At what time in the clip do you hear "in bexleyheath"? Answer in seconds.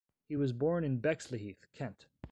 0.83-1.67